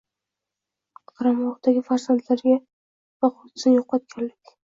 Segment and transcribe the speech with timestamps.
[1.19, 2.57] qaramog‘idagi farzandlariga
[3.25, 4.57] boquvchisini yo‘qotganlik